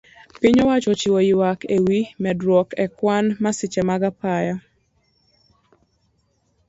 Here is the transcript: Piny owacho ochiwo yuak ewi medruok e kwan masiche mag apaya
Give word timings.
Piny 0.39 0.59
owacho 0.63 0.87
ochiwo 0.93 1.19
yuak 1.29 1.59
ewi 1.75 1.99
medruok 2.23 2.67
e 2.83 2.85
kwan 2.97 3.25
masiche 3.43 3.81
mag 3.89 4.01
apaya 4.09 4.55